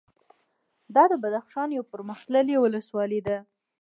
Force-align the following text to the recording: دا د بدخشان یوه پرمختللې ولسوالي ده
دا 0.95 1.03
د 1.11 1.13
بدخشان 1.23 1.69
یوه 1.77 1.89
پرمختللې 1.93 2.55
ولسوالي 2.59 3.19
ده 3.27 3.37